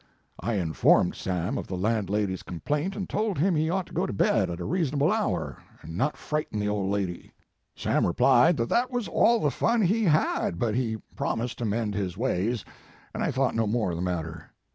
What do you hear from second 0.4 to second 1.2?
informed